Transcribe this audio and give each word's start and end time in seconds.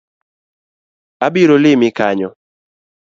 Abiro 1.25 1.55
limi 1.63 1.89
kanyo 1.97 2.29